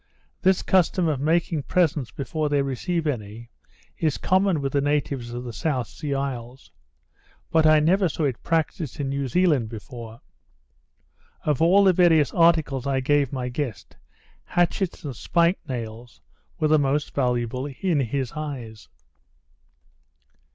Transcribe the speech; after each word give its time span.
This 0.41 0.63
custom 0.63 1.07
of 1.07 1.19
making 1.21 1.61
presents 1.61 2.09
before 2.09 2.49
they 2.49 2.63
receive 2.63 3.05
any, 3.05 3.51
is 3.99 4.17
common 4.17 4.59
with 4.59 4.73
the 4.73 4.81
natives 4.81 5.31
of 5.31 5.43
the 5.43 5.53
South 5.53 5.85
Sea 5.85 6.15
isles; 6.15 6.71
but 7.51 7.67
I 7.67 7.79
never 7.79 8.09
saw 8.09 8.23
it 8.23 8.41
practised 8.41 8.99
in 8.99 9.09
New 9.09 9.27
Zealand 9.27 9.69
before. 9.69 10.19
Of 11.43 11.61
all 11.61 11.83
the 11.83 11.93
various 11.93 12.33
articles 12.33 12.87
I 12.87 12.99
gave 12.99 13.31
my 13.31 13.49
guest, 13.49 13.95
hatchets 14.43 15.05
and 15.05 15.15
spike 15.15 15.59
nails 15.69 16.19
were 16.59 16.67
the 16.67 16.79
most 16.79 17.13
valuable 17.13 17.67
in 17.67 17.99
his 17.99 18.31
eyes. 18.31 18.89